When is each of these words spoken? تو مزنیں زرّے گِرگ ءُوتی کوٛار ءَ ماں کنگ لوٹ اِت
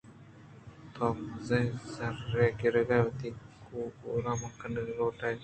تو 0.93 1.05
مزنیں 1.31 1.75
زرّے 1.95 2.45
گِرگ 2.59 2.89
ءُوتی 2.97 3.29
کوٛار 3.63 4.25
ءَ 4.31 4.39
ماں 4.39 4.53
کنگ 4.59 4.77
لوٹ 4.97 5.19
اِت 5.25 5.39